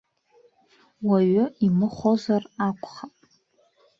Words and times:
Уаҩы 1.07 1.45
имыхәозар 1.65 2.43
акәхап. 2.67 3.13